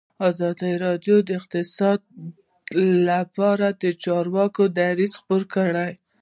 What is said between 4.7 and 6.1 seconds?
دریځ خپور کړی.